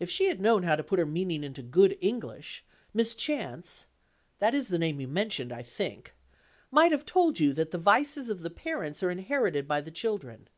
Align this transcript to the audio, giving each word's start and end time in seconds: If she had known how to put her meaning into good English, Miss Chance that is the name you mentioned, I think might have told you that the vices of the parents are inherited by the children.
If 0.00 0.08
she 0.08 0.28
had 0.28 0.40
known 0.40 0.62
how 0.62 0.74
to 0.74 0.82
put 0.82 0.98
her 0.98 1.04
meaning 1.04 1.44
into 1.44 1.60
good 1.60 1.98
English, 2.00 2.64
Miss 2.94 3.14
Chance 3.14 3.84
that 4.38 4.54
is 4.54 4.68
the 4.68 4.78
name 4.78 5.00
you 5.00 5.06
mentioned, 5.06 5.52
I 5.52 5.60
think 5.62 6.14
might 6.70 6.92
have 6.92 7.04
told 7.04 7.38
you 7.38 7.52
that 7.52 7.72
the 7.72 7.76
vices 7.76 8.30
of 8.30 8.40
the 8.40 8.48
parents 8.48 9.02
are 9.02 9.10
inherited 9.10 9.68
by 9.68 9.82
the 9.82 9.90
children. 9.90 10.48